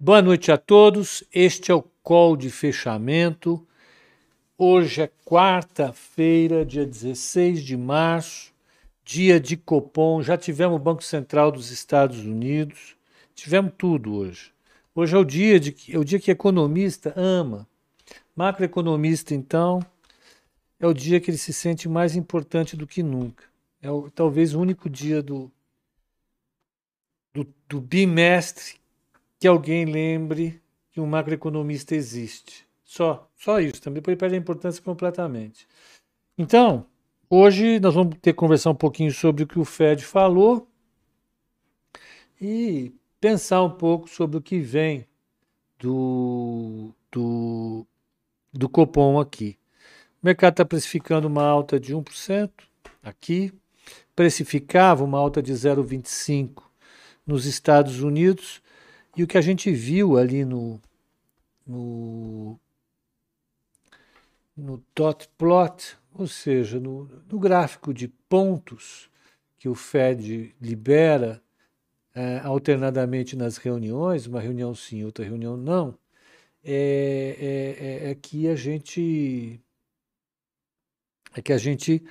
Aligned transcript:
Boa 0.00 0.22
noite 0.22 0.52
a 0.52 0.56
todos. 0.56 1.24
Este 1.34 1.72
é 1.72 1.74
o 1.74 1.82
call 2.02 2.36
de 2.36 2.50
fechamento. 2.50 3.66
Hoje 4.56 5.02
é 5.02 5.10
quarta-feira, 5.24 6.64
dia 6.64 6.86
16 6.86 7.64
de 7.64 7.76
março, 7.76 8.52
dia 9.04 9.40
de 9.40 9.56
Copom. 9.56 10.22
Já 10.22 10.36
tivemos 10.36 10.76
o 10.76 10.82
Banco 10.82 11.02
Central 11.02 11.50
dos 11.50 11.70
Estados 11.72 12.20
Unidos. 12.20 12.96
Tivemos 13.34 13.72
tudo 13.76 14.14
hoje. 14.14 14.52
Hoje 14.94 15.16
é 15.16 15.18
o 15.18 15.24
dia, 15.24 15.58
de, 15.58 15.74
é 15.92 15.98
o 15.98 16.04
dia 16.04 16.20
que 16.20 16.30
economista 16.30 17.12
ama. 17.16 17.66
Macroeconomista, 18.36 19.34
então, 19.34 19.84
é 20.78 20.86
o 20.86 20.94
dia 20.94 21.20
que 21.20 21.30
ele 21.30 21.38
se 21.38 21.52
sente 21.52 21.88
mais 21.88 22.14
importante 22.14 22.76
do 22.76 22.86
que 22.86 23.02
nunca. 23.02 23.42
É 23.82 23.90
o, 23.90 24.08
talvez 24.10 24.54
o 24.54 24.60
único 24.60 24.88
dia 24.88 25.20
do, 25.20 25.50
do, 27.38 27.54
do 27.68 27.80
bimestre 27.80 28.74
que 29.38 29.46
alguém 29.46 29.84
lembre 29.84 30.60
que 30.90 31.00
um 31.00 31.06
macroeconomista 31.06 31.94
existe. 31.94 32.66
Só, 32.84 33.28
só 33.36 33.60
isso. 33.60 33.80
Também 33.80 34.00
depois 34.00 34.18
perde 34.18 34.34
a 34.34 34.38
importância 34.38 34.82
completamente. 34.82 35.68
Então, 36.36 36.86
hoje 37.30 37.78
nós 37.78 37.94
vamos 37.94 38.16
ter 38.20 38.32
que 38.32 38.38
conversar 38.38 38.70
um 38.70 38.74
pouquinho 38.74 39.12
sobre 39.12 39.44
o 39.44 39.46
que 39.46 39.58
o 39.58 39.64
Fed 39.64 40.04
falou 40.04 40.68
e 42.40 42.92
pensar 43.20 43.62
um 43.62 43.70
pouco 43.70 44.08
sobre 44.08 44.38
o 44.38 44.42
que 44.42 44.58
vem 44.58 45.06
do, 45.78 46.92
do, 47.12 47.86
do 48.52 48.68
Copom 48.68 49.20
aqui. 49.20 49.56
O 50.20 50.26
mercado 50.26 50.54
está 50.54 50.64
precificando 50.64 51.28
uma 51.28 51.44
alta 51.44 51.78
de 51.78 51.94
1% 51.94 52.50
aqui, 53.02 53.52
precificava 54.16 55.04
uma 55.04 55.18
alta 55.18 55.40
de 55.40 55.52
0,25% 55.52 56.67
nos 57.28 57.44
Estados 57.44 58.00
Unidos, 58.00 58.62
e 59.14 59.22
o 59.22 59.26
que 59.26 59.36
a 59.36 59.42
gente 59.42 59.70
viu 59.70 60.16
ali 60.16 60.46
no, 60.46 60.80
no, 61.66 62.58
no 64.56 64.82
dot 64.96 65.28
plot, 65.36 65.98
ou 66.14 66.26
seja, 66.26 66.80
no, 66.80 67.04
no 67.30 67.38
gráfico 67.38 67.92
de 67.92 68.08
pontos 68.08 69.10
que 69.58 69.68
o 69.68 69.74
Fed 69.74 70.54
libera 70.58 71.42
é, 72.14 72.38
alternadamente 72.38 73.36
nas 73.36 73.58
reuniões, 73.58 74.26
uma 74.26 74.40
reunião 74.40 74.74
sim, 74.74 75.04
outra 75.04 75.22
reunião 75.22 75.54
não, 75.54 75.98
é, 76.64 77.36
é, 77.38 78.08
é, 78.08 78.10
é 78.10 78.14
que 78.14 78.48
a 78.48 78.56
gente 78.56 79.60
é 81.34 81.42
que 81.42 81.52
a 81.52 81.58
gente 81.58 82.02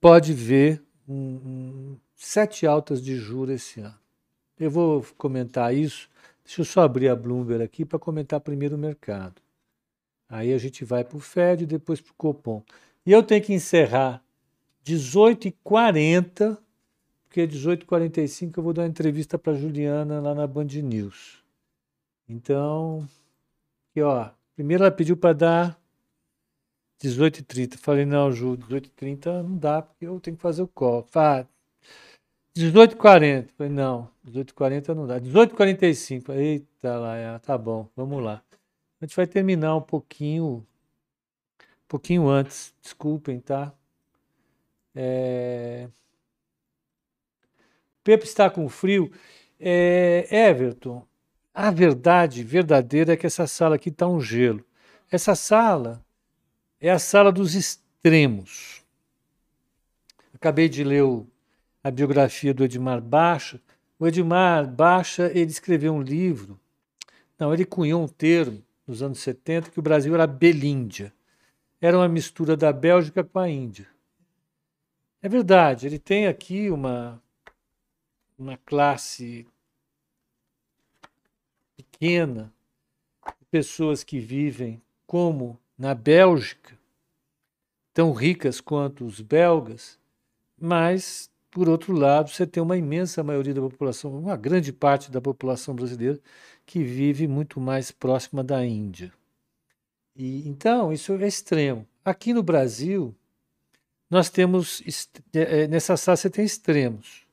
pode 0.00 0.34
ver 0.34 0.82
um, 1.08 1.14
um, 1.14 1.98
sete 2.14 2.66
altas 2.66 3.02
de 3.02 3.16
juros 3.16 3.54
esse 3.54 3.80
ano. 3.80 3.98
Eu 4.58 4.70
vou 4.70 5.04
comentar 5.16 5.74
isso. 5.74 6.08
Deixa 6.44 6.62
eu 6.62 6.64
só 6.64 6.82
abrir 6.82 7.08
a 7.08 7.16
Bloomberg 7.16 7.62
aqui 7.62 7.84
para 7.84 7.98
comentar 7.98 8.40
primeiro 8.40 8.76
o 8.76 8.78
mercado. 8.78 9.40
Aí 10.28 10.52
a 10.52 10.58
gente 10.58 10.84
vai 10.84 11.04
para 11.04 11.16
o 11.16 11.20
Fed 11.20 11.64
e 11.64 11.66
depois 11.66 12.00
para 12.00 12.10
o 12.10 12.14
Copom. 12.14 12.62
E 13.04 13.12
eu 13.12 13.22
tenho 13.22 13.42
que 13.42 13.52
encerrar 13.52 14.22
18h40, 14.84 16.58
porque 17.26 17.46
18h45 17.46 18.56
eu 18.56 18.62
vou 18.62 18.72
dar 18.72 18.82
uma 18.82 18.88
entrevista 18.88 19.38
para 19.38 19.54
Juliana 19.54 20.20
lá 20.20 20.34
na 20.34 20.46
Band 20.46 20.64
News. 20.64 21.42
Então, 22.28 23.08
aqui 23.90 24.02
ó, 24.02 24.30
primeiro 24.54 24.84
ela 24.84 24.90
pediu 24.90 25.16
para 25.16 25.34
dar 25.34 25.80
18h30. 27.02 27.76
Falei, 27.78 28.04
não, 28.04 28.30
Ju, 28.32 28.56
18h30 28.56 29.42
não 29.42 29.56
dá, 29.56 29.82
porque 29.82 30.06
eu 30.06 30.18
tenho 30.20 30.36
que 30.36 30.42
fazer 30.42 30.62
o 30.62 30.68
call. 30.68 31.06
Fala, 31.10 31.48
18h40. 32.58 33.48
Falei, 33.56 33.72
não, 33.72 34.10
18h40 34.26 34.94
não 34.94 35.06
dá. 35.06 35.20
18h45. 35.20 36.30
Eita 36.34 36.98
lá, 36.98 37.38
tá 37.38 37.56
bom, 37.56 37.88
vamos 37.94 38.22
lá. 38.22 38.42
A 39.00 39.04
gente 39.04 39.14
vai 39.14 39.26
terminar 39.26 39.76
um 39.76 39.80
pouquinho, 39.80 40.66
um 41.60 41.88
pouquinho 41.88 42.28
antes. 42.28 42.74
Desculpem, 42.82 43.38
tá? 43.40 43.72
É... 44.94 45.88
Pepe 48.02 48.24
está 48.24 48.50
com 48.50 48.68
frio. 48.68 49.12
É, 49.60 50.26
Everton, 50.30 51.06
a 51.52 51.70
verdade 51.70 52.42
verdadeira 52.42 53.12
é 53.12 53.16
que 53.16 53.26
essa 53.26 53.46
sala 53.46 53.76
aqui 53.76 53.88
está 53.88 54.06
um 54.06 54.20
gelo. 54.20 54.64
Essa 55.10 55.34
sala 55.34 56.04
é 56.80 56.90
a 56.90 56.98
sala 56.98 57.30
dos 57.30 57.54
extremos. 57.54 58.84
Acabei 60.32 60.68
de 60.68 60.84
ler 60.84 61.02
o, 61.02 61.26
a 61.82 61.90
biografia 61.90 62.52
do 62.52 62.64
Edmar 62.64 63.00
Baixa. 63.00 63.60
O 63.98 64.06
Edmar 64.06 64.66
Baixa 64.66 65.30
ele 65.34 65.50
escreveu 65.50 65.92
um 65.92 66.02
livro, 66.02 66.58
não, 67.38 67.54
ele 67.54 67.64
cunhou 67.64 68.02
um 68.02 68.08
termo 68.08 68.64
nos 68.86 69.00
anos 69.00 69.20
70 69.20 69.70
que 69.70 69.78
o 69.78 69.82
Brasil 69.82 70.12
era 70.14 70.26
Belíndia. 70.26 71.14
Era 71.80 71.96
uma 71.96 72.08
mistura 72.08 72.56
da 72.56 72.72
Bélgica 72.72 73.22
com 73.22 73.38
a 73.38 73.48
Índia. 73.48 73.86
É 75.22 75.28
verdade, 75.28 75.86
ele 75.86 75.98
tem 75.98 76.26
aqui 76.26 76.68
uma, 76.70 77.22
uma 78.36 78.56
classe 78.56 79.46
pequena 81.76 82.52
de 83.38 83.44
pessoas 83.46 84.02
que 84.02 84.18
vivem 84.18 84.82
como 85.06 85.58
na 85.76 85.94
Bélgica, 85.94 86.76
tão 87.94 88.12
ricas 88.12 88.60
quanto 88.60 89.04
os 89.04 89.20
belgas, 89.20 89.98
mas, 90.60 91.30
por 91.50 91.68
outro 91.68 91.92
lado, 91.92 92.30
você 92.30 92.46
tem 92.46 92.62
uma 92.62 92.76
imensa 92.76 93.22
maioria 93.22 93.54
da 93.54 93.60
população, 93.60 94.16
uma 94.16 94.36
grande 94.36 94.72
parte 94.72 95.10
da 95.10 95.20
população 95.20 95.74
brasileira, 95.74 96.18
que 96.66 96.82
vive 96.82 97.26
muito 97.26 97.60
mais 97.60 97.90
próxima 97.90 98.44
da 98.44 98.64
Índia. 98.64 99.12
E, 100.14 100.48
então, 100.48 100.92
isso 100.92 101.12
é 101.12 101.26
extremo. 101.26 101.86
Aqui 102.04 102.34
no 102.34 102.42
Brasil, 102.42 103.14
nós 104.10 104.28
temos, 104.28 104.82
é, 105.32 105.62
é, 105.62 105.68
nessa 105.68 105.96
sala 105.96 106.16
você 106.16 106.28
tem 106.28 106.44
extremos. 106.44 107.26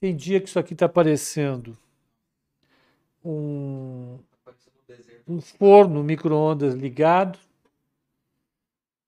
Tem 0.00 0.14
dia 0.14 0.40
que 0.40 0.48
isso 0.48 0.58
aqui 0.58 0.74
está 0.74 0.88
parecendo 0.88 1.76
um, 3.24 4.18
um 5.26 5.40
forno 5.40 6.02
micro-ondas 6.02 6.74
ligado, 6.74 7.38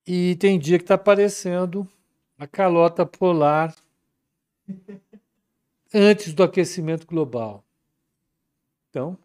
e 0.07 0.35
tem 0.37 0.59
dia 0.59 0.79
que 0.79 0.85
está 0.85 0.95
aparecendo 0.95 1.87
a 2.39 2.47
calota 2.47 3.07
polar 3.07 3.75
antes 5.95 6.33
do 6.33 6.43
aquecimento 6.43 7.07
global. 7.07 7.65
Então, 8.91 9.19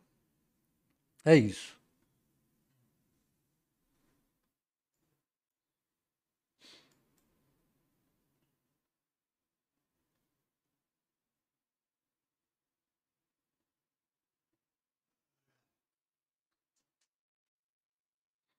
é 1.24 1.36
isso. 1.36 1.76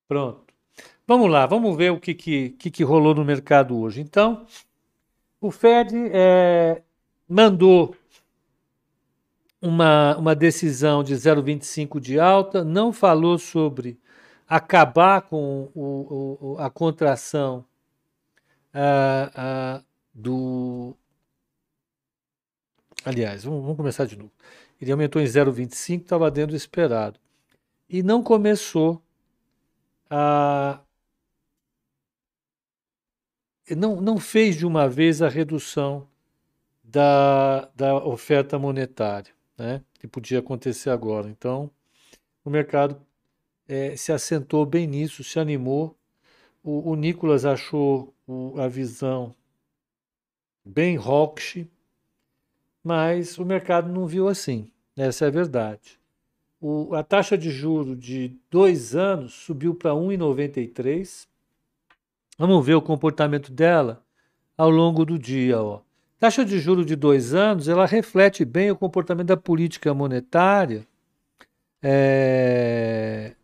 Pronto. 0.08 0.54
Vamos 1.06 1.30
lá, 1.30 1.46
vamos 1.46 1.76
ver 1.76 1.92
o 1.92 2.00
que, 2.00 2.14
que, 2.14 2.50
que, 2.50 2.84
rolou 2.84 3.14
no 3.14 3.24
mercado 3.24 3.78
hoje. 3.78 4.00
Então, 4.00 4.46
o 5.40 5.50
Fed 5.50 5.94
é, 6.12 6.82
mandou 7.28 7.94
uma, 9.60 10.16
uma 10.16 10.34
decisão 10.34 11.02
de 11.02 11.14
0,25 11.14 12.00
de 12.00 12.18
alta, 12.18 12.64
não 12.64 12.92
falou 12.92 13.38
sobre 13.38 13.98
acabar 14.48 15.22
com 15.22 15.70
o, 15.74 16.54
o, 16.54 16.56
a 16.58 16.70
contração 16.70 17.64
do. 20.14 20.94
Aliás, 23.04 23.44
vamos, 23.44 23.62
vamos, 23.62 23.76
começar 23.76 24.04
de 24.04 24.16
novo. 24.16 24.32
Ele 24.80 24.92
aumentou 24.92 25.22
em 25.22 25.24
0,25, 25.24 26.02
estava 26.02 26.30
dentro 26.30 26.50
do 26.50 26.56
esperado. 26.56 27.18
E 27.88 28.02
não 28.02 28.22
começou 28.22 29.00
a 30.10 30.80
não, 33.74 34.00
não 34.00 34.18
fez 34.18 34.56
de 34.56 34.66
uma 34.66 34.88
vez 34.88 35.22
a 35.22 35.28
redução 35.28 36.06
da, 36.84 37.68
da 37.74 37.96
oferta 37.96 38.58
monetária, 38.58 39.32
né? 39.58 39.82
que 39.94 40.06
podia 40.06 40.38
acontecer 40.38 40.90
agora. 40.90 41.28
Então, 41.28 41.70
o 42.44 42.50
mercado 42.50 43.00
é, 43.68 43.96
se 43.96 44.12
assentou 44.12 44.64
bem 44.64 44.86
nisso, 44.86 45.24
se 45.24 45.40
animou. 45.40 45.96
O, 46.62 46.90
o 46.90 46.94
Nicolas 46.94 47.44
achou 47.44 48.14
o, 48.26 48.54
a 48.60 48.68
visão 48.68 49.34
bem 50.64 50.96
hawkish, 50.96 51.66
mas 52.82 53.38
o 53.38 53.44
mercado 53.44 53.92
não 53.92 54.06
viu 54.06 54.28
assim. 54.28 54.70
Essa 54.96 55.24
é 55.24 55.28
a 55.28 55.30
verdade. 55.30 55.98
O, 56.60 56.94
a 56.94 57.02
taxa 57.02 57.36
de 57.36 57.50
juro 57.50 57.94
de 57.94 58.36
dois 58.50 58.94
anos 58.94 59.34
subiu 59.34 59.74
para 59.74 59.90
1,93 59.90 61.26
Vamos 62.38 62.64
ver 62.66 62.74
o 62.74 62.82
comportamento 62.82 63.50
dela 63.50 64.04
ao 64.56 64.68
longo 64.70 65.04
do 65.04 65.18
dia. 65.18 65.60
Ó. 65.60 65.80
Taxa 66.18 66.44
de 66.44 66.58
juro 66.58 66.84
de 66.84 66.94
dois 66.94 67.34
anos, 67.34 67.68
ela 67.68 67.86
reflete 67.86 68.44
bem 68.44 68.70
o 68.70 68.76
comportamento 68.76 69.28
da 69.28 69.36
política 69.36 69.94
monetária 69.94 70.86
é, 71.82 73.34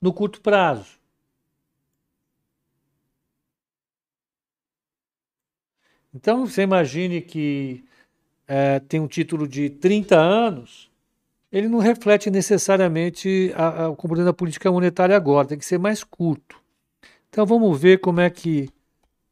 no 0.00 0.12
curto 0.12 0.40
prazo. 0.40 0.98
Então, 6.14 6.46
você 6.46 6.62
imagine 6.62 7.20
que 7.20 7.84
é, 8.48 8.80
tem 8.80 9.00
um 9.00 9.06
título 9.06 9.46
de 9.46 9.68
30 9.68 10.18
anos, 10.18 10.90
ele 11.52 11.68
não 11.68 11.78
reflete 11.78 12.30
necessariamente 12.30 13.52
o 13.90 13.96
comportamento 13.96 14.26
da 14.26 14.32
política 14.32 14.72
monetária 14.72 15.16
agora, 15.16 15.48
tem 15.48 15.58
que 15.58 15.64
ser 15.64 15.78
mais 15.78 16.02
curto. 16.02 16.65
Então, 17.28 17.44
vamos 17.46 17.80
ver 17.80 18.00
como 18.00 18.20
é 18.20 18.30
que 18.30 18.68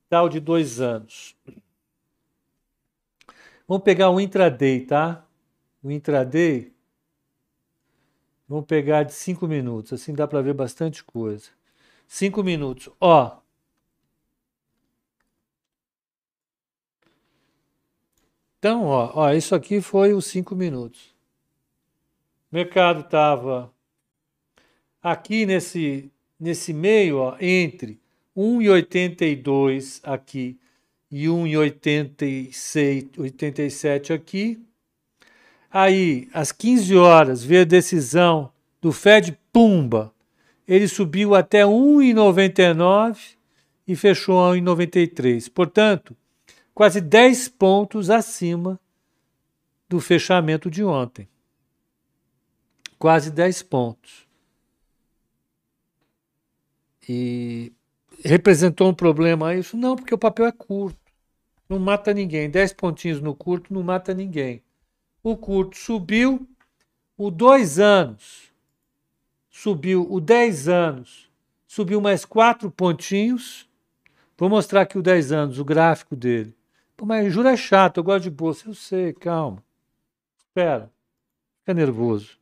está 0.04 0.22
o 0.22 0.28
de 0.28 0.40
dois 0.40 0.80
anos. 0.80 1.36
Vamos 3.66 3.82
pegar 3.82 4.10
o 4.10 4.20
intraday, 4.20 4.80
tá? 4.86 5.26
O 5.82 5.90
intraday, 5.90 6.72
vamos 8.46 8.66
pegar 8.66 9.02
de 9.02 9.12
5 9.12 9.46
minutos, 9.46 9.92
assim 9.92 10.14
dá 10.14 10.26
para 10.28 10.42
ver 10.42 10.54
bastante 10.54 11.02
coisa. 11.02 11.50
5 12.06 12.42
minutos, 12.42 12.88
ó. 13.00 13.40
Então, 18.58 18.84
ó, 18.86 19.12
ó, 19.14 19.32
isso 19.32 19.54
aqui 19.54 19.80
foi 19.80 20.14
os 20.14 20.26
5 20.26 20.54
minutos. 20.54 21.14
O 22.50 22.54
mercado 22.54 23.00
estava 23.00 23.70
aqui 25.02 25.44
nesse, 25.44 26.10
nesse 26.44 26.72
meio, 26.74 27.16
ó, 27.16 27.36
entre 27.40 27.98
1,82 28.36 30.00
aqui 30.02 30.58
e 31.10 31.24
1,87 31.24 34.14
aqui. 34.14 34.62
Aí, 35.70 36.28
às 36.34 36.52
15 36.52 36.94
horas, 36.96 37.42
veio 37.42 37.62
a 37.62 37.64
decisão 37.64 38.52
do 38.78 38.92
Fed 38.92 39.38
Pumba. 39.50 40.12
Ele 40.68 40.86
subiu 40.86 41.34
até 41.34 41.62
1,99 41.62 43.36
e 43.88 43.96
fechou 43.96 44.44
a 44.44 44.54
1,93. 44.54 45.50
Portanto, 45.50 46.14
quase 46.74 47.00
10 47.00 47.48
pontos 47.48 48.10
acima 48.10 48.78
do 49.88 49.98
fechamento 49.98 50.70
de 50.70 50.84
ontem. 50.84 51.26
Quase 52.98 53.30
10 53.30 53.62
pontos. 53.62 54.24
E 57.08 57.72
representou 58.24 58.88
um 58.88 58.94
problema 58.94 59.54
isso? 59.54 59.76
Não, 59.76 59.96
porque 59.96 60.14
o 60.14 60.18
papel 60.18 60.46
é 60.46 60.52
curto. 60.52 60.98
Não 61.68 61.78
mata 61.78 62.12
ninguém. 62.12 62.50
10 62.50 62.72
pontinhos 62.74 63.20
no 63.20 63.34
curto 63.34 63.72
não 63.72 63.82
mata 63.82 64.14
ninguém. 64.14 64.62
O 65.22 65.36
curto 65.36 65.76
subiu, 65.76 66.46
o 67.16 67.30
2 67.30 67.78
anos 67.78 68.52
subiu, 69.50 70.06
o 70.10 70.20
10 70.20 70.68
anos 70.68 71.30
subiu 71.66 72.00
mais 72.00 72.24
4 72.24 72.70
pontinhos. 72.70 73.68
Vou 74.36 74.48
mostrar 74.48 74.82
aqui 74.82 74.98
o 74.98 75.02
10 75.02 75.32
anos, 75.32 75.58
o 75.58 75.64
gráfico 75.64 76.14
dele. 76.14 76.54
Pô, 76.96 77.06
mas 77.06 77.32
juro 77.32 77.48
é 77.48 77.56
chato, 77.56 77.98
eu 77.98 78.04
gosto 78.04 78.24
de 78.24 78.30
bolsa. 78.30 78.68
Eu 78.68 78.74
sei, 78.74 79.12
calma. 79.12 79.62
Espera. 80.38 80.90
Fica 81.60 81.72
nervoso. 81.72 82.38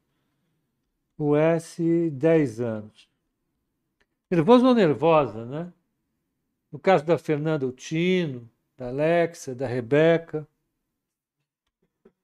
O 1.17 1.37
S, 1.37 2.11
10 2.11 2.61
anos. 2.61 3.12
Nervoso 4.33 4.67
ou 4.67 4.75
nervosa, 4.75 5.45
né? 5.45 5.71
No 6.73 6.79
caso 6.79 7.05
da 7.05 7.19
Fernanda 7.19 7.67
Utino, 7.67 8.51
da 8.79 8.89
Alexa, 8.89 9.55
da 9.55 9.67
Rebeca, 9.67 10.49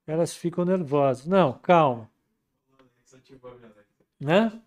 elas 0.07 0.35
ficam 0.35 0.65
nervosas. 0.65 1.27
Não, 1.27 1.53
calma. 1.53 2.11
Né? 4.19 4.59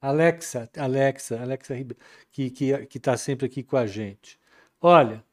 Alexa, 0.00 0.70
Alexa, 0.76 1.42
Alexa 1.42 1.74
que 2.30 2.50
que 2.50 2.86
que 2.86 2.98
está 2.98 3.16
sempre 3.16 3.46
aqui 3.46 3.64
com 3.64 3.76
a 3.76 3.84
gente. 3.84 4.38
Olha, 4.80 5.24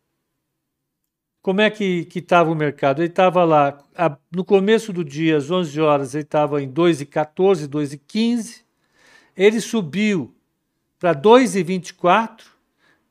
como 1.40 1.62
é 1.62 1.70
que 1.70 2.06
que 2.06 2.18
estava 2.18 2.50
o 2.50 2.56
mercado? 2.56 3.04
Ele 3.04 3.10
estava 3.10 3.44
lá 3.46 3.78
a, 3.96 4.18
no 4.32 4.44
começo 4.44 4.92
do 4.92 5.06
dia, 5.06 5.38
às 5.38 5.52
11 5.52 5.80
horas, 5.82 6.16
ele 6.16 6.24
estava 6.24 6.64
em 6.64 6.74
2,14, 6.74 7.68
2,15. 7.68 8.64
Ele 9.36 9.62
subiu 9.62 10.34
para 11.00 11.14
2,24, 11.14 12.44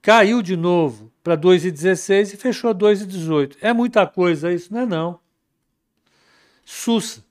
caiu 0.02 0.42
de 0.42 0.56
novo 0.56 1.12
para 1.22 1.36
2,16 1.36 2.34
e 2.34 2.36
fechou 2.36 2.74
2,18. 2.74 3.56
É 3.60 3.72
muita 3.72 4.06
coisa 4.06 4.52
isso, 4.52 4.72
não 4.72 4.80
é 4.80 4.86
não. 4.86 5.20
Sussa. 6.64 7.24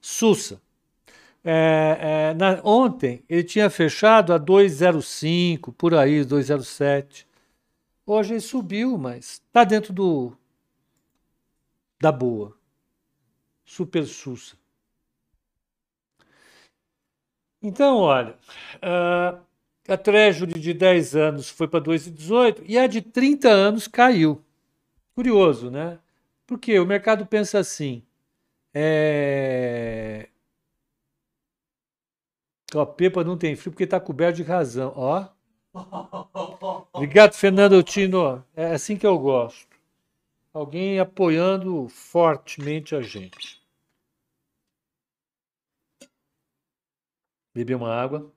Sussa. 0.00 0.60
É, 1.42 2.32
é, 2.32 2.34
na, 2.34 2.60
ontem 2.62 3.24
ele 3.28 3.42
tinha 3.42 3.70
fechado 3.70 4.32
a 4.32 4.38
2,05, 4.38 5.72
por 5.74 5.94
aí, 5.94 6.22
2,07. 6.24 7.24
Hoje 8.04 8.34
ele 8.34 8.40
subiu, 8.40 8.98
mas 8.98 9.40
está 9.46 9.64
dentro 9.64 9.92
do 9.92 10.36
da 12.00 12.10
boa. 12.10 12.56
Super 13.64 14.04
sussa. 14.04 14.59
Então, 17.62 17.98
olha, 17.98 18.36
uh, 18.76 19.40
a 19.88 19.96
Treasury 19.96 20.58
de 20.58 20.72
10 20.72 21.16
anos 21.16 21.50
foi 21.50 21.68
para 21.68 21.80
2,18 21.80 22.62
e 22.66 22.78
a 22.78 22.86
de 22.86 23.02
30 23.02 23.48
anos 23.48 23.86
caiu. 23.86 24.42
Curioso, 25.14 25.70
né? 25.70 25.98
Porque 26.46 26.78
o 26.78 26.86
mercado 26.86 27.26
pensa 27.26 27.58
assim. 27.58 28.02
É... 28.72 30.28
Ó, 32.74 32.86
Pepa 32.86 33.24
não 33.24 33.36
tem 33.36 33.56
frio 33.56 33.72
porque 33.72 33.84
está 33.84 34.00
coberto 34.00 34.36
de 34.36 34.42
razão. 34.42 34.92
Ó. 34.96 35.26
Obrigado, 36.92 37.34
Fernando 37.34 37.82
Tino. 37.82 38.44
É 38.54 38.72
assim 38.72 38.96
que 38.96 39.06
eu 39.06 39.18
gosto. 39.18 39.68
Alguém 40.52 40.98
apoiando 40.98 41.88
fortemente 41.88 42.94
a 42.94 43.02
gente. 43.02 43.59
Beber 47.60 47.76
uma 47.76 47.94
água. 47.94 48.32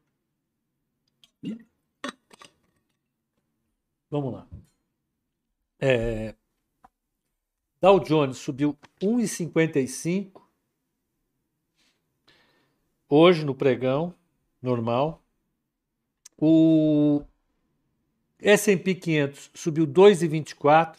Vamos 4.10 4.34
lá. 4.34 4.46
É, 5.80 6.36
Dow 7.80 8.02
Jones 8.02 8.38
subiu 8.38 8.78
1,55 9.02 10.42
hoje 13.08 13.46
no 13.46 13.56
pregão 13.56 14.14
normal. 14.62 15.24
O 16.38 17.24
S&P 18.42 18.94
500 18.94 19.52
subiu 19.54 19.88
2,24 19.88 20.98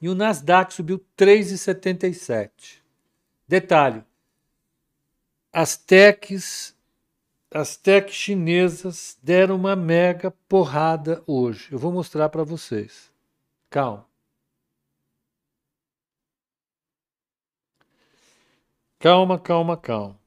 e 0.00 0.08
o 0.08 0.14
Nasdaq 0.14 0.72
subiu 0.72 0.98
3,77. 1.14 2.80
Detalhe: 3.46 4.02
as 5.52 5.76
techs 5.76 6.77
as 7.50 7.76
tech 7.76 8.12
chinesas 8.12 9.18
deram 9.22 9.56
uma 9.56 9.74
mega 9.74 10.30
porrada 10.48 11.22
hoje. 11.26 11.72
Eu 11.72 11.78
vou 11.78 11.92
mostrar 11.92 12.28
para 12.28 12.44
vocês. 12.44 13.10
Calma. 13.70 14.06
Calma, 18.98 19.38
calma, 19.38 19.76
calma. 19.76 20.18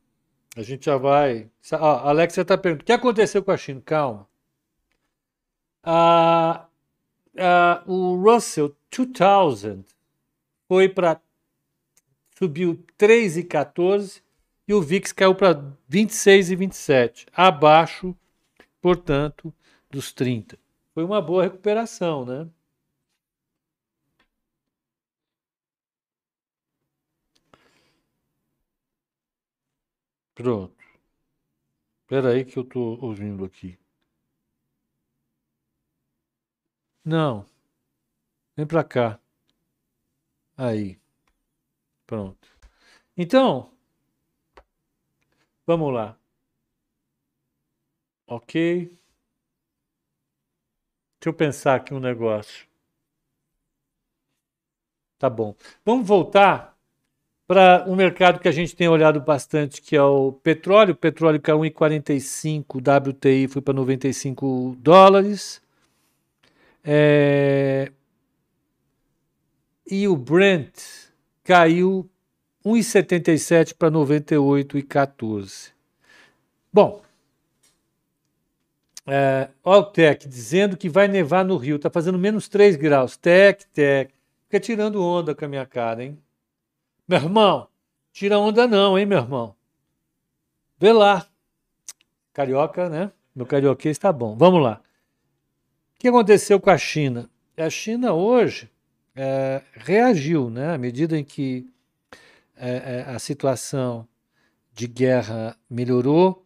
A 0.55 0.61
gente 0.63 0.85
já 0.85 0.97
vai. 0.97 1.49
Ah, 1.71 2.09
Alexia 2.09 2.41
está 2.41 2.57
perguntando: 2.57 2.83
o 2.83 2.85
que 2.85 2.91
aconteceu 2.93 3.43
com 3.43 3.51
a 3.51 3.57
China? 3.57 3.81
Calma. 3.81 4.27
Ah, 5.83 6.67
ah, 7.37 7.83
o 7.85 8.15
Russell 8.15 8.75
2000 8.89 9.85
foi 10.67 10.89
para. 10.89 11.21
subiu 12.37 12.83
3,14 12.97 14.21
e 14.71 14.73
o 14.73 14.81
VIX 14.81 15.11
caiu 15.11 15.35
para 15.35 15.53
26,27, 15.89 17.27
abaixo, 17.33 18.15
portanto, 18.81 19.53
dos 19.89 20.13
30. 20.13 20.57
Foi 20.93 21.03
uma 21.03 21.21
boa 21.21 21.43
recuperação, 21.43 22.25
né? 22.25 22.49
Pronto. 30.33 30.73
Espera 32.03 32.29
aí 32.29 32.45
que 32.45 32.57
eu 32.57 32.63
estou 32.63 32.97
ouvindo 33.03 33.43
aqui. 33.43 33.77
Não. 37.03 37.45
Vem 38.55 38.65
para 38.65 38.83
cá. 38.85 39.19
Aí. 40.57 40.97
Pronto. 42.05 42.47
Então, 43.17 43.71
vamos 45.71 45.93
lá. 45.93 46.17
Ok. 48.27 48.87
Deixa 51.19 51.29
eu 51.29 51.33
pensar 51.33 51.75
aqui 51.75 51.93
um 51.93 51.99
negócio. 51.99 52.67
Tá 55.17 55.29
bom. 55.29 55.55
Vamos 55.85 56.07
voltar 56.07 56.77
para 57.47 57.85
um 57.87 57.95
mercado 57.95 58.39
que 58.39 58.47
a 58.47 58.51
gente 58.51 58.75
tem 58.75 58.87
olhado 58.87 59.21
bastante, 59.21 59.81
que 59.81 59.95
é 59.95 60.03
o 60.03 60.31
petróleo. 60.33 60.93
O 60.93 60.97
petróleo 60.97 61.39
caiu 61.39 61.59
1,45, 61.59 62.79
WTI 62.79 63.47
foi 63.47 63.61
para 63.61 63.73
95 63.73 64.75
dólares. 64.79 65.61
É... 66.83 67.91
E 69.89 70.07
o 70.07 70.15
Brent 70.17 70.79
caiu 71.43 72.09
1,77 72.65 73.73
para 73.75 73.91
98,14. 73.91 75.71
Bom, 76.71 77.01
é, 79.05 79.49
olha 79.63 79.79
o 79.81 79.85
Tec 79.85 80.27
dizendo 80.27 80.77
que 80.77 80.87
vai 80.87 81.07
nevar 81.07 81.43
no 81.43 81.57
Rio, 81.57 81.75
está 81.75 81.89
fazendo 81.89 82.17
menos 82.17 82.47
3 82.47 82.75
graus. 82.75 83.17
Tec, 83.17 83.63
Tec, 83.73 84.13
fica 84.43 84.59
tirando 84.59 85.03
onda 85.03 85.33
com 85.33 85.45
a 85.45 85.47
minha 85.47 85.65
cara, 85.65 86.03
hein? 86.03 86.17
Meu 87.07 87.19
irmão, 87.19 87.67
tira 88.13 88.37
onda 88.37 88.67
não, 88.67 88.97
hein, 88.97 89.05
meu 89.05 89.17
irmão? 89.17 89.55
Vê 90.79 90.93
lá. 90.93 91.27
Carioca, 92.33 92.89
né? 92.89 93.11
Meu 93.35 93.45
carioquês 93.45 93.97
está 93.97 94.11
bom. 94.11 94.35
Vamos 94.35 94.61
lá. 94.61 94.81
O 95.95 95.99
que 95.99 96.07
aconteceu 96.07 96.59
com 96.59 96.69
a 96.69 96.77
China? 96.77 97.29
A 97.57 97.69
China 97.69 98.13
hoje 98.13 98.69
é, 99.15 99.61
reagiu, 99.73 100.49
né? 100.49 100.73
À 100.73 100.77
medida 100.77 101.17
em 101.17 101.23
que 101.23 101.67
é, 102.61 102.99
é, 102.99 103.01
a 103.09 103.17
situação 103.17 104.07
de 104.71 104.87
guerra 104.87 105.57
melhorou, 105.67 106.45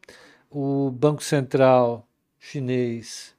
o 0.49 0.89
Banco 0.89 1.21
Central 1.21 2.07
chinês 2.39 3.35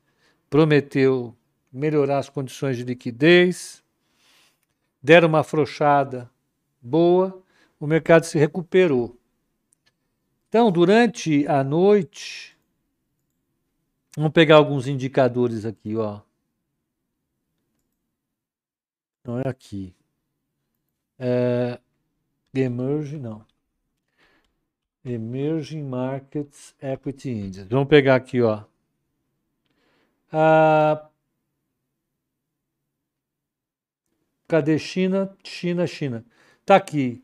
prometeu 0.50 1.34
melhorar 1.72 2.18
as 2.18 2.28
condições 2.28 2.76
de 2.76 2.84
liquidez, 2.84 3.82
deram 5.02 5.28
uma 5.28 5.40
afrouxada 5.40 6.30
boa, 6.80 7.42
o 7.80 7.86
mercado 7.86 8.24
se 8.24 8.38
recuperou. 8.38 9.18
Então, 10.50 10.70
durante 10.70 11.46
a 11.46 11.64
noite, 11.64 12.56
vamos 14.14 14.32
pegar 14.32 14.56
alguns 14.56 14.86
indicadores 14.86 15.64
aqui, 15.64 15.96
ó. 15.96 16.20
Não 19.24 19.40
é 19.40 19.48
aqui. 19.48 19.94
É, 21.18 21.80
emerge, 22.60 23.18
não. 23.18 23.44
Emerging 25.04 25.84
Markets 25.84 26.74
Equity 26.82 27.30
Index. 27.30 27.68
Vamos 27.68 27.88
pegar 27.88 28.16
aqui, 28.16 28.42
ó. 28.42 28.64
Ah, 30.32 31.08
cadê 34.48 34.78
China? 34.78 35.36
China, 35.44 35.86
China. 35.86 36.24
Tá 36.64 36.76
aqui. 36.76 37.22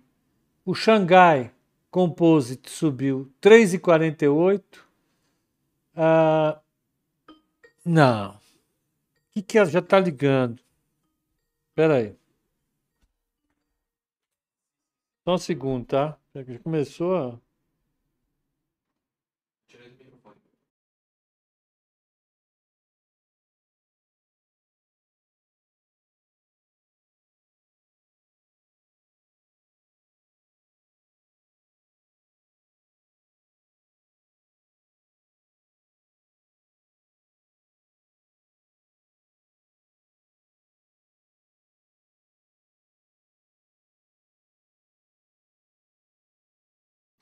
O 0.64 0.74
Xangai 0.74 1.52
Composite 1.90 2.70
subiu 2.70 3.30
3,48. 3.42 4.62
Ah, 5.94 6.58
não. 7.84 8.30
O 8.30 8.38
que, 9.32 9.42
que 9.42 9.58
ela 9.58 9.68
já 9.68 9.80
está 9.80 10.00
ligando? 10.00 10.62
Espera 11.70 11.96
aí. 11.96 12.21
Só 15.24 15.34
um 15.34 15.38
segundo, 15.38 15.86
tá? 15.86 16.18
Já 16.34 16.44
começou. 16.60 17.40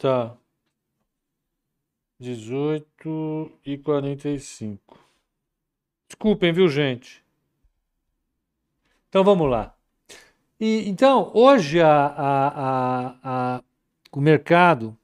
Tá. 0.00 0.35
18 2.19 3.52
e 3.66 3.76
45. 3.76 4.99
Desculpem, 6.09 6.54
viu, 6.54 6.69
gente? 6.71 7.23
Então 9.11 9.23
vamos 9.23 9.50
lá. 9.50 9.76
E, 10.59 10.88
então, 10.88 11.30
hoje 11.35 11.83
a, 11.83 12.07
a, 12.07 13.16
a, 13.23 13.62
o 14.11 14.23
mercado 14.23 14.97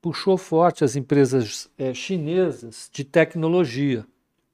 puxou 0.00 0.36
forte 0.36 0.82
as 0.82 0.96
empresas 0.96 1.70
é, 1.78 1.94
chinesas 1.94 2.90
de 2.92 3.04
tecnologia. 3.04 4.04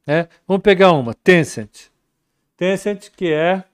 Né? 0.07 0.29
Vamos 0.47 0.63
pegar 0.63 0.93
uma, 0.93 1.15
Tencent. 1.15 1.89
Tencent 2.59 3.09
que 3.09 3.33
é 3.33 3.65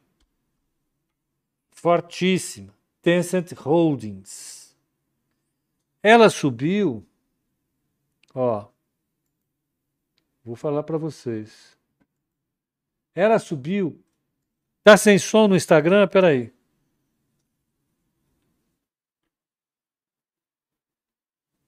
fortíssima. 1.72 2.72
Tencent 3.02 3.50
Holdings. 3.54 4.63
Ela 6.06 6.28
subiu, 6.28 7.02
ó, 8.34 8.68
vou 10.44 10.54
falar 10.54 10.82
para 10.82 10.98
vocês. 10.98 11.78
Ela 13.14 13.38
subiu. 13.38 13.98
Tá 14.82 14.98
sem 14.98 15.18
som 15.18 15.48
no 15.48 15.56
Instagram? 15.56 16.06
Peraí. 16.06 16.52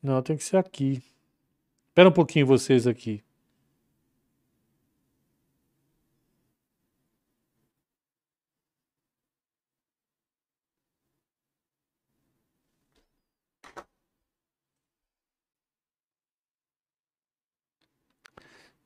Não, 0.02 0.22
tem 0.22 0.36
que 0.36 0.44
ser 0.44 0.58
aqui. 0.58 1.02
Espera 1.88 2.10
um 2.10 2.12
pouquinho 2.12 2.46
vocês 2.46 2.86
aqui. 2.86 3.24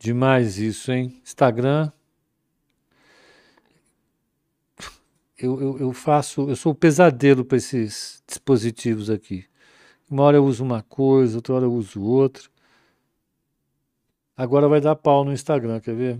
Demais 0.00 0.56
isso, 0.56 0.90
hein? 0.90 1.20
Instagram. 1.22 1.92
Eu, 5.36 5.60
eu, 5.60 5.78
eu 5.78 5.92
faço, 5.92 6.48
eu 6.48 6.56
sou 6.56 6.72
o 6.72 6.74
pesadelo 6.74 7.44
para 7.44 7.58
esses 7.58 8.22
dispositivos 8.26 9.10
aqui. 9.10 9.44
Uma 10.10 10.22
hora 10.22 10.38
eu 10.38 10.44
uso 10.44 10.64
uma 10.64 10.82
coisa, 10.82 11.36
outra 11.36 11.54
hora 11.54 11.64
eu 11.66 11.72
uso 11.72 12.02
outra. 12.02 12.44
Agora 14.34 14.68
vai 14.68 14.80
dar 14.80 14.96
pau 14.96 15.22
no 15.22 15.34
Instagram, 15.34 15.80
quer 15.80 15.94
ver? 15.94 16.18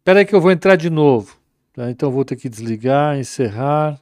Espera 0.00 0.18
aí 0.18 0.26
que 0.26 0.34
eu 0.34 0.42
vou 0.42 0.52
entrar 0.52 0.76
de 0.76 0.90
novo. 0.90 1.34
Tá? 1.72 1.90
Então 1.90 2.10
vou 2.10 2.26
ter 2.26 2.36
que 2.36 2.48
desligar, 2.50 3.18
encerrar, 3.18 3.98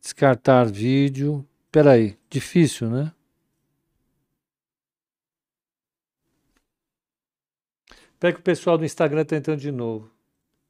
descartar 0.00 0.64
vídeo. 0.64 1.46
Espera 1.66 1.92
aí, 1.92 2.18
difícil, 2.28 2.90
né? 2.90 3.12
Espero 8.18 8.34
que 8.34 8.40
o 8.40 8.42
pessoal 8.42 8.76
do 8.76 8.84
Instagram 8.84 9.22
está 9.22 9.36
entrando 9.36 9.60
de 9.60 9.70
novo, 9.70 10.10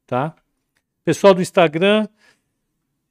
tá? 0.05 0.35
Pessoal 1.03 1.33
do 1.33 1.41
Instagram, 1.41 2.07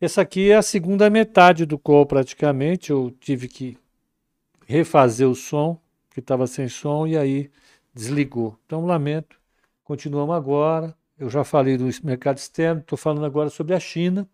essa 0.01 0.21
aqui 0.23 0.53
é 0.53 0.55
a 0.55 0.63
segunda 0.63 1.11
metade 1.11 1.67
do 1.67 1.77
call 1.77 2.07
praticamente. 2.07 2.91
Eu 2.91 3.11
tive 3.19 3.49
que 3.49 3.77
refazer 4.65 5.29
o 5.29 5.35
som, 5.35 5.77
que 6.09 6.21
estava 6.21 6.47
sem 6.47 6.69
som, 6.69 7.05
e 7.05 7.19
aí 7.19 7.51
desligou. 7.93 8.57
Então, 8.65 8.87
lamento. 8.87 9.41
Continuamos 9.83 10.37
agora. 10.37 10.97
Eu 11.19 11.29
já 11.29 11.43
falei 11.43 11.77
do 11.77 11.89
mercado 12.05 12.39
externo, 12.39 12.81
estou 12.81 12.97
falando 12.97 13.27
agora 13.27 13.51
sobre 13.51 13.75
a 13.75 13.81
China. 13.81 14.25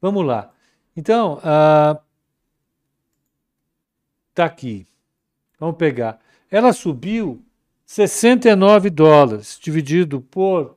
Vamos 0.00 0.24
lá. 0.24 0.52
Então, 0.96 1.38
está 1.38 2.00
ah, 4.36 4.44
aqui. 4.44 4.86
Vamos 5.58 5.76
pegar. 5.76 6.20
Ela 6.48 6.72
subiu 6.72 7.44
69 7.88 8.90
dólares 8.90 9.58
dividido 9.58 10.20
por 10.20 10.76